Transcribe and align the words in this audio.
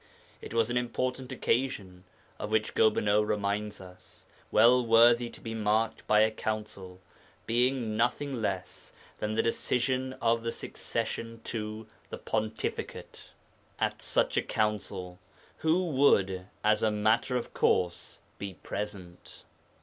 It 0.41 0.51
was 0.51 0.71
an 0.71 0.77
important 0.77 1.31
occasion 1.31 2.05
of 2.39 2.49
which 2.49 2.73
Gobineau 2.73 3.21
reminds 3.21 3.79
us, 3.79 4.25
well 4.51 4.83
worthy 4.83 5.29
to 5.29 5.39
be 5.39 5.53
marked 5.53 6.07
by 6.07 6.21
a 6.21 6.31
Council, 6.31 6.99
being 7.45 7.95
nothing 7.95 8.41
less 8.41 8.93
than 9.19 9.35
the 9.35 9.43
decision 9.43 10.13
of 10.13 10.41
the 10.41 10.51
succession 10.51 11.39
to 11.43 11.85
the 12.09 12.17
Pontificate. 12.17 13.31
At 13.77 14.01
such 14.01 14.37
a 14.37 14.41
Council 14.41 15.19
who 15.57 15.85
would 15.91 16.47
as 16.63 16.81
a 16.81 16.89
matter 16.89 17.37
of 17.37 17.53
course 17.53 18.21
be 18.39 18.55
present? 18.55 19.43